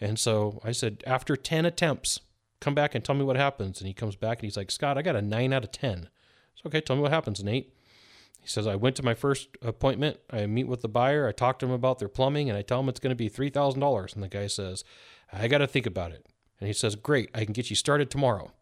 And 0.00 0.18
so 0.18 0.60
I 0.62 0.72
said, 0.72 1.02
after 1.06 1.36
10 1.36 1.64
attempts, 1.64 2.20
come 2.60 2.74
back 2.74 2.94
and 2.94 3.02
tell 3.02 3.14
me 3.14 3.24
what 3.24 3.36
happens. 3.36 3.80
And 3.80 3.88
he 3.88 3.94
comes 3.94 4.14
back 4.14 4.38
and 4.38 4.44
he's 4.44 4.56
like, 4.56 4.70
Scott, 4.70 4.98
I 4.98 5.02
got 5.02 5.16
a 5.16 5.22
nine 5.22 5.54
out 5.54 5.64
of 5.64 5.72
10. 5.72 6.10
So, 6.54 6.62
okay, 6.66 6.82
tell 6.82 6.96
me 6.96 7.02
what 7.02 7.12
happens, 7.12 7.42
Nate. 7.42 7.72
He 8.46 8.50
says, 8.50 8.68
I 8.68 8.76
went 8.76 8.94
to 8.94 9.02
my 9.02 9.14
first 9.14 9.48
appointment. 9.60 10.18
I 10.30 10.46
meet 10.46 10.68
with 10.68 10.80
the 10.80 10.88
buyer. 10.88 11.26
I 11.26 11.32
talk 11.32 11.58
to 11.58 11.66
him 11.66 11.72
about 11.72 11.98
their 11.98 12.08
plumbing 12.08 12.48
and 12.48 12.56
I 12.56 12.62
tell 12.62 12.78
him 12.78 12.88
it's 12.88 13.00
going 13.00 13.10
to 13.10 13.16
be 13.16 13.28
$3,000. 13.28 14.14
And 14.14 14.22
the 14.22 14.28
guy 14.28 14.46
says, 14.46 14.84
I 15.32 15.48
got 15.48 15.58
to 15.58 15.66
think 15.66 15.84
about 15.84 16.12
it. 16.12 16.24
And 16.60 16.68
he 16.68 16.72
says, 16.72 16.94
Great, 16.94 17.28
I 17.34 17.44
can 17.44 17.52
get 17.52 17.70
you 17.70 17.74
started 17.74 18.08
tomorrow. 18.08 18.52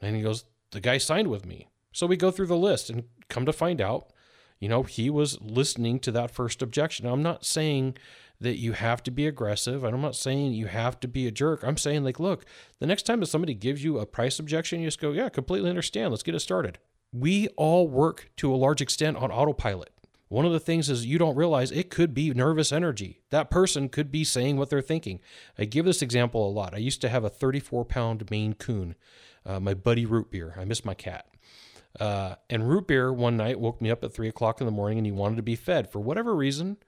And 0.00 0.16
he 0.16 0.22
goes, 0.22 0.46
The 0.70 0.80
guy 0.80 0.96
signed 0.96 1.28
with 1.28 1.44
me. 1.44 1.68
So 1.92 2.06
we 2.06 2.16
go 2.16 2.30
through 2.30 2.46
the 2.46 2.56
list 2.56 2.88
and 2.88 3.04
come 3.28 3.44
to 3.44 3.52
find 3.52 3.82
out, 3.82 4.10
you 4.58 4.70
know, 4.70 4.84
he 4.84 5.10
was 5.10 5.38
listening 5.42 6.00
to 6.00 6.12
that 6.12 6.30
first 6.30 6.62
objection. 6.62 7.06
I'm 7.06 7.22
not 7.22 7.44
saying 7.44 7.98
that 8.40 8.56
you 8.56 8.72
have 8.72 9.02
to 9.02 9.10
be 9.10 9.26
aggressive. 9.26 9.84
I'm 9.84 10.00
not 10.00 10.16
saying 10.16 10.54
you 10.54 10.68
have 10.68 10.98
to 11.00 11.08
be 11.08 11.26
a 11.26 11.30
jerk. 11.30 11.62
I'm 11.62 11.76
saying, 11.76 12.04
like, 12.04 12.18
look, 12.18 12.46
the 12.78 12.86
next 12.86 13.02
time 13.02 13.20
that 13.20 13.26
somebody 13.26 13.52
gives 13.52 13.84
you 13.84 13.98
a 13.98 14.06
price 14.06 14.38
objection, 14.38 14.80
you 14.80 14.86
just 14.86 14.98
go, 14.98 15.12
Yeah, 15.12 15.28
completely 15.28 15.68
understand. 15.68 16.10
Let's 16.10 16.22
get 16.22 16.34
it 16.34 16.40
started 16.40 16.78
we 17.14 17.48
all 17.56 17.86
work 17.86 18.30
to 18.36 18.52
a 18.52 18.56
large 18.56 18.80
extent 18.80 19.16
on 19.16 19.30
autopilot. 19.30 19.90
One 20.28 20.44
of 20.44 20.52
the 20.52 20.58
things 20.60 20.90
is 20.90 21.06
you 21.06 21.16
don't 21.16 21.36
realize 21.36 21.70
it 21.70 21.90
could 21.90 22.12
be 22.12 22.30
nervous 22.30 22.72
energy. 22.72 23.20
That 23.30 23.50
person 23.50 23.88
could 23.88 24.10
be 24.10 24.24
saying 24.24 24.56
what 24.56 24.68
they're 24.68 24.82
thinking. 24.82 25.20
I 25.56 25.64
give 25.64 25.84
this 25.84 26.02
example 26.02 26.48
a 26.48 26.50
lot. 26.50 26.74
I 26.74 26.78
used 26.78 27.00
to 27.02 27.08
have 27.08 27.22
a 27.22 27.30
34 27.30 27.84
pound 27.84 28.28
Maine 28.30 28.54
Coon, 28.54 28.96
uh, 29.46 29.60
my 29.60 29.74
buddy 29.74 30.04
Root 30.04 30.32
Beer. 30.32 30.54
I 30.58 30.64
miss 30.64 30.84
my 30.84 30.94
cat. 30.94 31.26
Uh, 32.00 32.34
and 32.50 32.68
Root 32.68 32.88
Beer 32.88 33.12
one 33.12 33.36
night 33.36 33.60
woke 33.60 33.80
me 33.80 33.92
up 33.92 34.02
at 34.02 34.12
three 34.12 34.26
o'clock 34.26 34.60
in 34.60 34.66
the 34.66 34.72
morning 34.72 34.98
and 34.98 35.06
he 35.06 35.12
wanted 35.12 35.36
to 35.36 35.42
be 35.42 35.54
fed 35.54 35.92
for 35.92 36.00
whatever 36.00 36.34
reason. 36.34 36.78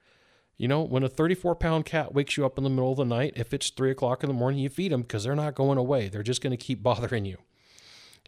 You 0.57 0.67
know, 0.67 0.83
when 0.83 1.05
a 1.05 1.09
34 1.09 1.55
pound 1.55 1.85
cat 1.85 2.15
wakes 2.15 2.37
you 2.37 2.45
up 2.45 2.59
in 2.59 2.65
the 2.65 2.71
middle 2.71 2.91
of 2.91 2.97
the 2.97 3.05
night, 3.05 3.35
if 3.37 3.55
it's 3.55 3.71
three 3.71 3.93
o'clock 3.93 4.25
in 4.25 4.29
the 4.29 4.35
morning, 4.35 4.59
you 4.59 4.71
feed 4.71 4.91
them 4.91 5.03
because 5.03 5.23
they're 5.23 5.37
not 5.37 5.55
going 5.55 5.79
away. 5.79 6.09
They're 6.09 6.25
just 6.25 6.43
going 6.43 6.51
to 6.51 6.57
keep 6.57 6.83
bothering 6.83 7.27
you. 7.27 7.37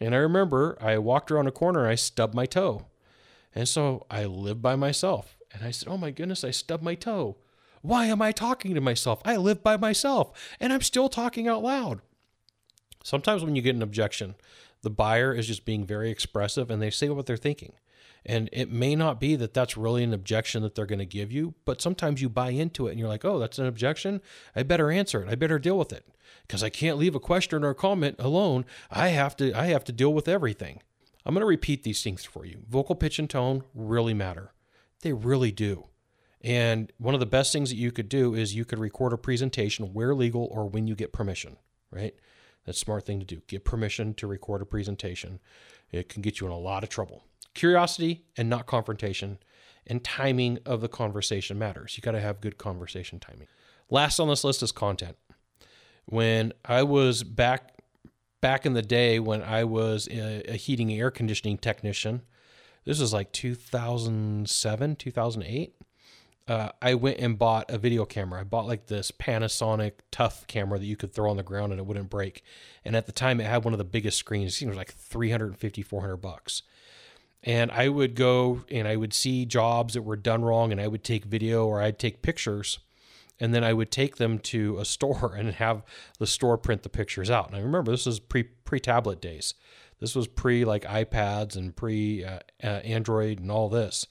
And 0.00 0.14
I 0.14 0.18
remember 0.18 0.78
I 0.80 0.98
walked 0.98 1.30
around 1.30 1.48
a 1.48 1.52
corner 1.52 1.80
and 1.80 1.90
I 1.90 1.96
stubbed 1.96 2.34
my 2.34 2.46
toe. 2.46 2.86
And 3.54 3.68
so 3.68 4.06
I 4.10 4.24
lived 4.24 4.62
by 4.62 4.76
myself. 4.76 5.36
And 5.52 5.64
I 5.64 5.70
said, 5.70 5.88
Oh 5.88 5.96
my 5.96 6.10
goodness, 6.10 6.44
I 6.44 6.50
stubbed 6.50 6.82
my 6.82 6.94
toe. 6.94 7.36
Why 7.82 8.06
am 8.06 8.20
I 8.20 8.32
talking 8.32 8.74
to 8.74 8.80
myself? 8.80 9.20
I 9.24 9.36
live 9.36 9.62
by 9.62 9.76
myself 9.76 10.32
and 10.60 10.72
I'm 10.72 10.82
still 10.82 11.08
talking 11.08 11.48
out 11.48 11.62
loud. 11.62 12.00
Sometimes 13.02 13.44
when 13.44 13.56
you 13.56 13.62
get 13.62 13.76
an 13.76 13.82
objection, 13.82 14.34
the 14.82 14.90
buyer 14.90 15.32
is 15.34 15.46
just 15.46 15.64
being 15.64 15.84
very 15.84 16.10
expressive 16.10 16.70
and 16.70 16.80
they 16.80 16.90
say 16.90 17.08
what 17.08 17.26
they're 17.26 17.36
thinking. 17.36 17.72
And 18.26 18.48
it 18.52 18.70
may 18.70 18.94
not 18.94 19.20
be 19.20 19.36
that 19.36 19.54
that's 19.54 19.76
really 19.76 20.04
an 20.04 20.12
objection 20.12 20.62
that 20.62 20.74
they're 20.74 20.86
going 20.86 20.98
to 20.98 21.06
give 21.06 21.32
you, 21.32 21.54
but 21.64 21.80
sometimes 21.80 22.20
you 22.20 22.28
buy 22.28 22.50
into 22.50 22.86
it 22.86 22.90
and 22.90 22.98
you're 22.98 23.08
like, 23.08 23.24
oh, 23.24 23.38
that's 23.38 23.58
an 23.58 23.66
objection. 23.66 24.20
I 24.54 24.64
better 24.64 24.90
answer 24.90 25.22
it. 25.22 25.28
I 25.28 25.34
better 25.34 25.58
deal 25.58 25.78
with 25.78 25.92
it 25.92 26.06
because 26.42 26.62
I 26.62 26.68
can't 26.68 26.98
leave 26.98 27.14
a 27.14 27.20
question 27.20 27.64
or 27.64 27.70
a 27.70 27.74
comment 27.74 28.16
alone. 28.18 28.64
I 28.90 29.08
have 29.08 29.36
to 29.36 29.52
I 29.54 29.66
have 29.66 29.84
to 29.84 29.92
deal 29.92 30.12
with 30.12 30.28
everything. 30.28 30.82
I'm 31.24 31.34
going 31.34 31.42
to 31.42 31.46
repeat 31.46 31.84
these 31.84 32.02
things 32.02 32.24
for 32.24 32.44
you. 32.44 32.60
Vocal 32.68 32.94
pitch 32.94 33.18
and 33.18 33.28
tone 33.28 33.64
really 33.74 34.14
matter. 34.14 34.52
They 35.02 35.12
really 35.12 35.52
do. 35.52 35.88
And 36.40 36.92
one 36.98 37.14
of 37.14 37.20
the 37.20 37.26
best 37.26 37.52
things 37.52 37.70
that 37.70 37.76
you 37.76 37.92
could 37.92 38.08
do 38.08 38.34
is 38.34 38.54
you 38.54 38.64
could 38.64 38.78
record 38.78 39.12
a 39.12 39.18
presentation 39.18 39.92
where 39.92 40.14
legal 40.14 40.48
or 40.50 40.68
when 40.68 40.86
you 40.86 40.94
get 40.94 41.12
permission, 41.12 41.56
right? 41.90 42.14
That's 42.68 42.82
a 42.82 42.84
smart 42.84 43.06
thing 43.06 43.18
to 43.18 43.24
do. 43.24 43.40
Get 43.46 43.64
permission 43.64 44.12
to 44.16 44.26
record 44.26 44.60
a 44.60 44.66
presentation. 44.66 45.40
It 45.90 46.10
can 46.10 46.20
get 46.20 46.38
you 46.38 46.46
in 46.46 46.52
a 46.52 46.58
lot 46.58 46.82
of 46.82 46.90
trouble. 46.90 47.24
Curiosity 47.54 48.26
and 48.36 48.50
not 48.50 48.66
confrontation, 48.66 49.38
and 49.86 50.04
timing 50.04 50.58
of 50.66 50.82
the 50.82 50.88
conversation 50.88 51.58
matters. 51.58 51.96
You 51.96 52.02
got 52.02 52.10
to 52.10 52.20
have 52.20 52.42
good 52.42 52.58
conversation 52.58 53.20
timing. 53.20 53.46
Last 53.88 54.20
on 54.20 54.28
this 54.28 54.44
list 54.44 54.62
is 54.62 54.70
content. 54.70 55.16
When 56.04 56.52
I 56.62 56.82
was 56.82 57.22
back 57.22 57.72
back 58.42 58.66
in 58.66 58.74
the 58.74 58.82
day 58.82 59.18
when 59.18 59.42
I 59.42 59.64
was 59.64 60.06
a, 60.10 60.54
heating 60.58 60.90
and 60.90 61.00
air 61.00 61.10
conditioning 61.10 61.56
technician, 61.56 62.20
this 62.84 63.00
was 63.00 63.14
like 63.14 63.32
2007, 63.32 64.96
2008 64.96 65.74
uh, 66.48 66.70
I 66.80 66.94
went 66.94 67.18
and 67.18 67.38
bought 67.38 67.70
a 67.70 67.76
video 67.76 68.06
camera. 68.06 68.40
I 68.40 68.44
bought 68.44 68.66
like 68.66 68.86
this 68.86 69.10
Panasonic 69.10 69.92
Tough 70.10 70.46
camera 70.46 70.78
that 70.78 70.86
you 70.86 70.96
could 70.96 71.12
throw 71.12 71.30
on 71.30 71.36
the 71.36 71.42
ground 71.42 71.72
and 71.72 71.78
it 71.78 71.84
wouldn't 71.84 72.08
break. 72.08 72.42
And 72.86 72.96
at 72.96 73.04
the 73.04 73.12
time, 73.12 73.38
it 73.38 73.46
had 73.46 73.64
one 73.64 73.74
of 73.74 73.78
the 73.78 73.84
biggest 73.84 74.16
screens. 74.16 74.60
It 74.60 74.66
was 74.66 74.76
like 74.76 74.94
350, 74.94 75.82
400 75.82 76.16
bucks. 76.16 76.62
And 77.44 77.70
I 77.70 77.90
would 77.90 78.14
go 78.14 78.64
and 78.70 78.88
I 78.88 78.96
would 78.96 79.12
see 79.12 79.44
jobs 79.44 79.92
that 79.94 80.02
were 80.02 80.16
done 80.16 80.42
wrong, 80.42 80.72
and 80.72 80.80
I 80.80 80.88
would 80.88 81.04
take 81.04 81.26
video 81.26 81.66
or 81.66 81.82
I'd 81.82 81.98
take 81.98 82.22
pictures, 82.22 82.78
and 83.38 83.54
then 83.54 83.62
I 83.62 83.74
would 83.74 83.90
take 83.90 84.16
them 84.16 84.38
to 84.40 84.78
a 84.78 84.84
store 84.86 85.34
and 85.36 85.52
have 85.52 85.82
the 86.18 86.26
store 86.26 86.56
print 86.56 86.82
the 86.82 86.88
pictures 86.88 87.30
out. 87.30 87.48
And 87.48 87.56
I 87.56 87.60
remember 87.60 87.92
this 87.92 88.06
was 88.06 88.20
pre 88.20 88.44
pre 88.44 88.80
tablet 88.80 89.20
days. 89.20 89.54
This 90.00 90.14
was 90.14 90.26
pre 90.26 90.64
like 90.64 90.84
iPads 90.84 91.56
and 91.56 91.76
pre 91.76 92.24
uh, 92.24 92.38
uh, 92.64 92.66
Android 92.66 93.38
and 93.38 93.50
all 93.50 93.68
this. 93.68 94.06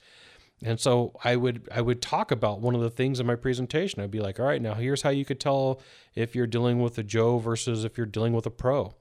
And 0.62 0.80
so 0.80 1.12
I 1.22 1.36
would 1.36 1.68
I 1.72 1.80
would 1.80 2.02
talk 2.02 2.30
about 2.30 2.60
one 2.60 2.74
of 2.74 2.80
the 2.80 2.90
things 2.90 3.20
in 3.20 3.26
my 3.26 3.36
presentation. 3.36 4.02
I'd 4.02 4.10
be 4.10 4.20
like, 4.20 4.40
all 4.40 4.46
right, 4.46 4.60
now 4.60 4.74
here's 4.74 5.02
how 5.02 5.10
you 5.10 5.24
could 5.24 5.38
tell 5.38 5.80
if 6.14 6.34
you're 6.34 6.46
dealing 6.46 6.80
with 6.80 6.98
a 6.98 7.04
Joe 7.04 7.38
versus 7.38 7.84
if 7.84 7.96
you're 7.96 8.06
dealing 8.06 8.32
with 8.32 8.46
a 8.46 8.50
pro. 8.50 8.94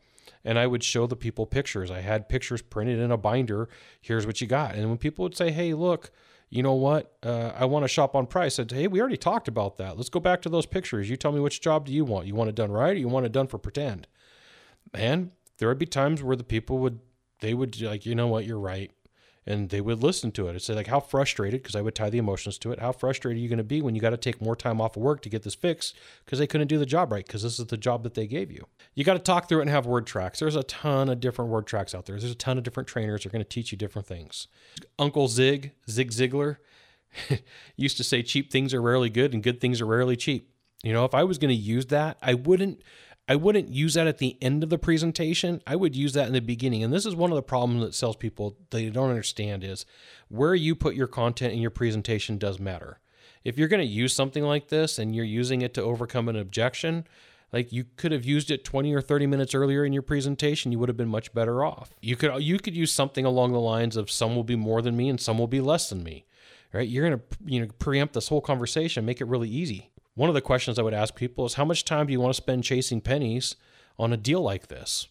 And 0.45 0.59
I 0.59 0.67
would 0.67 0.83
show 0.83 1.07
the 1.07 1.15
people 1.15 1.45
pictures. 1.45 1.89
I 1.89 2.01
had 2.01 2.29
pictures 2.29 2.61
printed 2.61 2.99
in 2.99 3.11
a 3.11 3.17
binder. 3.17 3.69
Here's 4.01 4.27
what 4.27 4.39
you 4.39 4.47
got. 4.47 4.75
And 4.75 4.87
when 4.87 4.97
people 4.97 5.23
would 5.23 5.35
say, 5.35 5.51
hey, 5.51 5.73
look, 5.73 6.11
you 6.49 6.63
know 6.63 6.73
what? 6.73 7.17
Uh, 7.23 7.51
I 7.55 7.65
want 7.65 7.83
to 7.83 7.89
shop 7.89 8.15
on 8.15 8.27
price. 8.27 8.55
I 8.55 8.63
said, 8.63 8.71
hey, 8.71 8.87
we 8.87 9.01
already 9.01 9.17
talked 9.17 9.47
about 9.47 9.77
that. 9.77 9.97
Let's 9.97 10.09
go 10.09 10.19
back 10.19 10.41
to 10.43 10.49
those 10.49 10.65
pictures. 10.65 11.09
You 11.09 11.17
tell 11.17 11.31
me 11.31 11.39
which 11.39 11.59
job 11.59 11.85
do 11.85 11.91
you 11.91 12.05
want? 12.05 12.27
You 12.27 12.35
want 12.35 12.49
it 12.49 12.55
done 12.55 12.71
right 12.71 12.95
or 12.95 12.99
you 12.99 13.07
want 13.07 13.25
it 13.25 13.31
done 13.31 13.47
for 13.47 13.57
pretend? 13.57 14.07
And 14.93 15.31
there 15.57 15.67
would 15.67 15.79
be 15.79 15.85
times 15.85 16.23
where 16.23 16.35
the 16.35 16.43
people 16.43 16.77
would, 16.79 16.99
they 17.41 17.53
would 17.53 17.81
like, 17.81 18.05
you 18.05 18.15
know 18.15 18.27
what? 18.27 18.45
You're 18.45 18.59
right 18.59 18.91
and 19.47 19.69
they 19.69 19.81
would 19.81 20.03
listen 20.03 20.31
to 20.33 20.47
it. 20.49 20.55
It's 20.55 20.69
like, 20.69 20.87
how 20.87 20.99
frustrated, 20.99 21.63
because 21.63 21.75
I 21.75 21.81
would 21.81 21.95
tie 21.95 22.09
the 22.09 22.17
emotions 22.17 22.57
to 22.59 22.71
it, 22.71 22.79
how 22.79 22.91
frustrated 22.91 23.39
are 23.39 23.41
you 23.41 23.47
going 23.47 23.57
to 23.57 23.63
be 23.63 23.81
when 23.81 23.95
you 23.95 24.01
got 24.01 24.09
to 24.09 24.17
take 24.17 24.41
more 24.41 24.55
time 24.55 24.81
off 24.81 24.97
of 24.97 25.03
work 25.03 25.21
to 25.21 25.29
get 25.29 25.43
this 25.43 25.55
fixed 25.55 25.95
because 26.25 26.37
they 26.37 26.47
couldn't 26.47 26.67
do 26.67 26.77
the 26.77 26.85
job 26.85 27.11
right 27.11 27.25
because 27.25 27.43
this 27.43 27.57
is 27.57 27.65
the 27.65 27.77
job 27.77 28.03
that 28.03 28.13
they 28.13 28.27
gave 28.27 28.51
you. 28.51 28.67
You 28.93 29.03
got 29.03 29.13
to 29.13 29.19
talk 29.19 29.47
through 29.47 29.59
it 29.59 29.63
and 29.63 29.69
have 29.71 29.85
word 29.85 30.05
tracks. 30.05 30.39
There's 30.39 30.55
a 30.55 30.63
ton 30.63 31.09
of 31.09 31.19
different 31.19 31.49
word 31.49 31.65
tracks 31.65 31.95
out 31.95 32.05
there. 32.05 32.19
There's 32.19 32.31
a 32.31 32.35
ton 32.35 32.57
of 32.57 32.63
different 32.63 32.89
trainers 32.89 33.23
that 33.23 33.29
are 33.29 33.31
going 33.31 33.43
to 33.43 33.49
teach 33.49 33.71
you 33.71 33.77
different 33.77 34.07
things. 34.07 34.47
Uncle 34.99 35.29
Zig, 35.29 35.71
Zig 35.89 36.11
Ziglar, 36.11 36.57
used 37.77 37.97
to 37.97 38.03
say 38.03 38.21
cheap 38.21 38.51
things 38.51 38.73
are 38.73 38.81
rarely 38.81 39.09
good 39.09 39.33
and 39.33 39.41
good 39.41 39.61
things 39.61 39.79
are 39.79 39.85
rarely 39.85 40.17
cheap. 40.17 40.51
You 40.83 40.93
know, 40.93 41.05
if 41.05 41.15
I 41.15 41.23
was 41.23 41.37
going 41.37 41.49
to 41.49 41.55
use 41.55 41.87
that, 41.87 42.17
I 42.21 42.33
wouldn't 42.33 42.81
I 43.27 43.35
wouldn't 43.35 43.69
use 43.69 43.95
that 43.95 44.07
at 44.07 44.19
the 44.19 44.37
end 44.41 44.63
of 44.63 44.69
the 44.69 44.77
presentation. 44.77 45.61
I 45.67 45.75
would 45.75 45.95
use 45.95 46.13
that 46.13 46.27
in 46.27 46.33
the 46.33 46.39
beginning. 46.39 46.83
And 46.83 46.93
this 46.93 47.05
is 47.05 47.15
one 47.15 47.31
of 47.31 47.35
the 47.35 47.41
problems 47.41 47.83
that 47.83 47.93
salespeople 47.93 48.57
they 48.69 48.89
don't 48.89 49.09
understand 49.09 49.63
is 49.63 49.85
where 50.29 50.55
you 50.55 50.75
put 50.75 50.95
your 50.95 51.07
content 51.07 51.53
in 51.53 51.59
your 51.59 51.71
presentation 51.71 52.37
does 52.37 52.59
matter. 52.59 52.99
If 53.43 53.57
you're 53.57 53.67
going 53.67 53.85
to 53.85 53.93
use 53.93 54.15
something 54.15 54.43
like 54.43 54.69
this 54.69 54.97
and 54.97 55.15
you're 55.15 55.25
using 55.25 55.61
it 55.61 55.73
to 55.73 55.81
overcome 55.81 56.29
an 56.29 56.37
objection, 56.37 57.05
like 57.51 57.71
you 57.71 57.85
could 57.95 58.11
have 58.11 58.25
used 58.25 58.51
it 58.51 58.63
20 58.63 58.93
or 58.93 59.01
30 59.01 59.27
minutes 59.27 59.55
earlier 59.55 59.85
in 59.85 59.93
your 59.93 60.01
presentation, 60.01 60.71
you 60.71 60.79
would 60.79 60.89
have 60.89 60.97
been 60.97 61.07
much 61.07 61.33
better 61.33 61.63
off. 61.63 61.91
You 62.01 62.15
could 62.15 62.43
you 62.43 62.59
could 62.59 62.75
use 62.75 62.91
something 62.91 63.25
along 63.25 63.53
the 63.53 63.59
lines 63.59 63.95
of 63.95 64.11
some 64.11 64.35
will 64.35 64.43
be 64.43 64.55
more 64.55 64.81
than 64.81 64.97
me 64.97 65.09
and 65.09 65.19
some 65.19 65.37
will 65.37 65.47
be 65.47 65.61
less 65.61 65.89
than 65.89 66.03
me. 66.03 66.25
Right? 66.73 66.87
You're 66.87 67.07
going 67.07 67.19
to 67.19 67.25
you 67.45 67.61
know 67.61 67.67
preempt 67.79 68.13
this 68.13 68.27
whole 68.27 68.41
conversation, 68.41 69.05
make 69.05 69.21
it 69.21 69.27
really 69.27 69.49
easy. 69.49 69.91
One 70.17 70.29
of 70.29 70.33
the 70.33 70.41
questions 70.41 70.79
I 70.79 70.81
would 70.81 70.95
ask 70.95 71.13
people 71.13 71.45
is 71.45 71.53
how 71.53 71.63
much 71.63 71.85
time 71.85 72.07
do 72.07 72.11
you 72.11 72.19
want 72.19 72.33
to 72.33 72.41
spend 72.41 72.63
chasing 72.63 73.01
pennies 73.01 73.55
on 73.99 74.11
a 74.11 74.17
deal 74.17 74.41
like 74.41 74.67
this? 74.67 75.09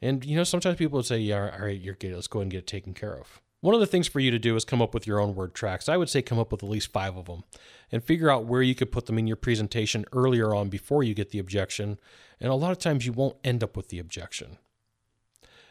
And 0.00 0.24
you 0.24 0.34
know, 0.34 0.42
sometimes 0.42 0.76
people 0.76 0.96
would 0.96 1.06
say, 1.06 1.20
"Yeah, 1.20 1.50
all 1.56 1.66
right, 1.66 1.80
you're 1.80 1.94
good. 1.94 2.12
Let's 2.12 2.26
go 2.26 2.40
ahead 2.40 2.46
and 2.46 2.50
get 2.50 2.58
it 2.58 2.66
taken 2.66 2.94
care 2.94 3.16
of." 3.16 3.40
One 3.60 3.74
of 3.74 3.80
the 3.80 3.86
things 3.86 4.08
for 4.08 4.18
you 4.18 4.32
to 4.32 4.40
do 4.40 4.56
is 4.56 4.64
come 4.64 4.82
up 4.82 4.92
with 4.92 5.06
your 5.06 5.20
own 5.20 5.36
word 5.36 5.54
tracks. 5.54 5.88
I 5.88 5.96
would 5.96 6.08
say 6.08 6.20
come 6.20 6.40
up 6.40 6.50
with 6.50 6.64
at 6.64 6.68
least 6.68 6.90
five 6.90 7.16
of 7.16 7.26
them 7.26 7.44
and 7.92 8.02
figure 8.02 8.28
out 8.28 8.44
where 8.44 8.60
you 8.60 8.74
could 8.74 8.90
put 8.90 9.06
them 9.06 9.18
in 9.18 9.28
your 9.28 9.36
presentation 9.36 10.04
earlier 10.12 10.52
on 10.52 10.68
before 10.68 11.04
you 11.04 11.14
get 11.14 11.30
the 11.30 11.38
objection. 11.38 12.00
And 12.40 12.50
a 12.50 12.56
lot 12.56 12.72
of 12.72 12.80
times 12.80 13.06
you 13.06 13.12
won't 13.12 13.36
end 13.44 13.62
up 13.62 13.76
with 13.76 13.90
the 13.90 14.00
objection. 14.00 14.58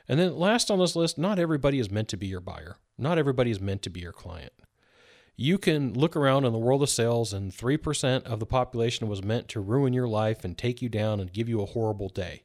And 0.08 0.18
then 0.18 0.38
last 0.38 0.72
on 0.72 0.80
this 0.80 0.96
list, 0.96 1.18
not 1.18 1.38
everybody 1.38 1.80
is 1.80 1.92
meant 1.92 2.08
to 2.08 2.18
be 2.18 2.28
your 2.28 2.40
buyer. 2.40 2.78
Not 2.98 3.18
everybody 3.18 3.52
is 3.52 3.60
meant 3.60 3.82
to 3.82 3.90
be 3.90 4.00
your 4.00 4.14
client 4.14 4.54
you 5.36 5.58
can 5.58 5.94
look 5.94 6.16
around 6.16 6.46
in 6.46 6.54
the 6.54 6.60
world 6.60 6.84
of 6.84 6.90
sales 6.90 7.34
and 7.34 7.52
3% 7.52 8.24
of 8.24 8.40
the 8.40 8.46
population 8.46 9.08
was 9.08 9.24
meant 9.24 9.48
to 9.50 9.60
ruin 9.60 9.94
your 9.94 10.08
life 10.08 10.44
and 10.44 10.58
take 10.58 10.82
you 10.82 10.90
down 10.90 11.20
and 11.20 11.34
give 11.34 11.50
you 11.50 11.62
a 11.62 11.66
horrible 11.66 12.10
day. 12.10 12.44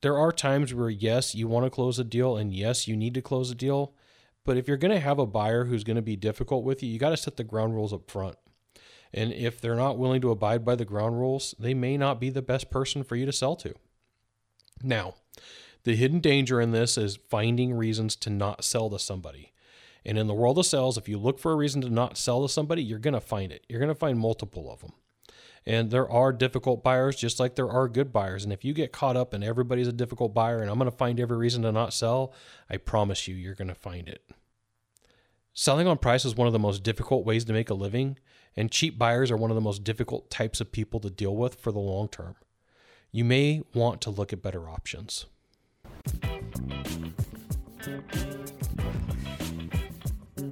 There 0.00 0.16
are 0.16 0.32
times 0.32 0.72
where, 0.72 0.88
yes, 0.88 1.34
you 1.34 1.48
want 1.48 1.66
to 1.66 1.70
close 1.70 1.98
a 1.98 2.04
deal 2.04 2.36
and 2.36 2.54
yes, 2.54 2.88
you 2.88 2.96
need 2.96 3.14
to 3.14 3.22
close 3.22 3.50
a 3.50 3.54
deal. 3.54 3.94
But 4.44 4.56
if 4.56 4.66
you're 4.66 4.78
going 4.78 4.94
to 4.94 5.00
have 5.00 5.18
a 5.18 5.26
buyer 5.26 5.66
who's 5.66 5.84
going 5.84 5.96
to 5.96 6.02
be 6.02 6.16
difficult 6.16 6.64
with 6.64 6.82
you, 6.82 6.90
you 6.90 6.98
got 6.98 7.10
to 7.10 7.16
set 7.16 7.36
the 7.36 7.44
ground 7.44 7.74
rules 7.74 7.92
up 7.92 8.10
front. 8.10 8.36
And 9.12 9.32
if 9.32 9.60
they're 9.60 9.74
not 9.74 9.98
willing 9.98 10.20
to 10.22 10.30
abide 10.30 10.64
by 10.64 10.76
the 10.76 10.84
ground 10.84 11.18
rules, 11.18 11.54
they 11.58 11.74
may 11.74 11.96
not 11.96 12.20
be 12.20 12.30
the 12.30 12.42
best 12.42 12.70
person 12.70 13.02
for 13.02 13.16
you 13.16 13.26
to 13.26 13.32
sell 13.32 13.56
to. 13.56 13.74
Now, 14.82 15.16
the 15.84 15.96
hidden 15.96 16.20
danger 16.20 16.60
in 16.60 16.72
this 16.72 16.96
is 16.96 17.18
finding 17.28 17.74
reasons 17.74 18.16
to 18.16 18.30
not 18.30 18.64
sell 18.64 18.88
to 18.90 18.98
somebody. 18.98 19.49
And 20.04 20.18
in 20.18 20.26
the 20.26 20.34
world 20.34 20.58
of 20.58 20.66
sales, 20.66 20.96
if 20.96 21.08
you 21.08 21.18
look 21.18 21.38
for 21.38 21.52
a 21.52 21.56
reason 21.56 21.80
to 21.82 21.90
not 21.90 22.16
sell 22.16 22.42
to 22.42 22.48
somebody, 22.48 22.82
you're 22.82 22.98
going 22.98 23.14
to 23.14 23.20
find 23.20 23.52
it. 23.52 23.64
You're 23.68 23.80
going 23.80 23.88
to 23.88 23.94
find 23.94 24.18
multiple 24.18 24.70
of 24.72 24.80
them. 24.80 24.92
And 25.66 25.90
there 25.90 26.10
are 26.10 26.32
difficult 26.32 26.82
buyers 26.82 27.16
just 27.16 27.38
like 27.38 27.54
there 27.54 27.70
are 27.70 27.86
good 27.88 28.12
buyers. 28.12 28.44
And 28.44 28.52
if 28.52 28.64
you 28.64 28.72
get 28.72 28.92
caught 28.92 29.16
up 29.16 29.34
and 29.34 29.44
everybody's 29.44 29.88
a 29.88 29.92
difficult 29.92 30.32
buyer 30.32 30.60
and 30.60 30.70
I'm 30.70 30.78
going 30.78 30.90
to 30.90 30.96
find 30.96 31.20
every 31.20 31.36
reason 31.36 31.62
to 31.62 31.72
not 31.72 31.92
sell, 31.92 32.32
I 32.70 32.78
promise 32.78 33.28
you, 33.28 33.34
you're 33.34 33.54
going 33.54 33.68
to 33.68 33.74
find 33.74 34.08
it. 34.08 34.30
Selling 35.52 35.86
on 35.86 35.98
price 35.98 36.24
is 36.24 36.36
one 36.36 36.46
of 36.46 36.52
the 36.52 36.58
most 36.58 36.82
difficult 36.82 37.26
ways 37.26 37.44
to 37.44 37.52
make 37.52 37.68
a 37.70 37.74
living, 37.74 38.18
and 38.56 38.70
cheap 38.70 38.98
buyers 38.98 39.30
are 39.30 39.36
one 39.36 39.50
of 39.50 39.56
the 39.56 39.60
most 39.60 39.84
difficult 39.84 40.30
types 40.30 40.60
of 40.60 40.72
people 40.72 41.00
to 41.00 41.10
deal 41.10 41.36
with 41.36 41.56
for 41.56 41.72
the 41.72 41.78
long 41.78 42.08
term. 42.08 42.36
You 43.10 43.24
may 43.24 43.62
want 43.74 44.00
to 44.02 44.10
look 44.10 44.32
at 44.32 44.42
better 44.42 44.70
options. 44.70 45.26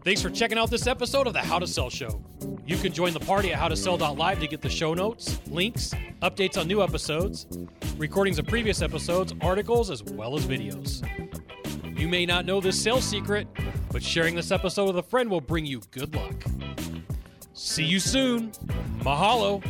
Thanks 0.09 0.23
for 0.23 0.31
checking 0.31 0.57
out 0.57 0.71
this 0.71 0.87
episode 0.87 1.27
of 1.27 1.35
the 1.35 1.41
How 1.41 1.59
to 1.59 1.67
Sell 1.67 1.91
Show. 1.91 2.25
You 2.65 2.79
can 2.79 2.95
join 2.95 3.13
the 3.13 3.21
party 3.21 3.53
at 3.53 3.61
howtosell.live 3.61 4.41
to 4.41 4.47
get 4.47 4.63
the 4.63 4.71
show 4.71 4.95
notes, 4.95 5.39
links, 5.49 5.93
updates 6.23 6.57
on 6.57 6.67
new 6.67 6.83
episodes, 6.83 7.47
recordings 7.99 8.39
of 8.39 8.47
previous 8.47 8.81
episodes, 8.81 9.35
articles, 9.43 9.91
as 9.91 10.03
well 10.03 10.35
as 10.35 10.47
videos. 10.47 11.07
You 11.95 12.09
may 12.09 12.25
not 12.25 12.47
know 12.47 12.59
this 12.59 12.83
sales 12.83 13.05
secret, 13.05 13.49
but 13.93 14.03
sharing 14.03 14.35
this 14.35 14.51
episode 14.51 14.87
with 14.87 14.97
a 14.97 15.03
friend 15.03 15.29
will 15.29 15.43
bring 15.43 15.67
you 15.67 15.83
good 15.91 16.15
luck. 16.15 16.43
See 17.53 17.85
you 17.85 18.01
soon. 18.01 18.53
Mahalo. 19.01 19.63